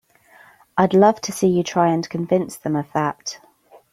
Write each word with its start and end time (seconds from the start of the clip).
I'd 0.79 0.95
love 0.95 1.21
to 1.21 1.31
see 1.31 1.45
you 1.49 1.61
try 1.61 1.93
and 1.93 2.09
convince 2.09 2.55
them 2.57 2.75
of 2.75 2.91
that! 2.95 3.39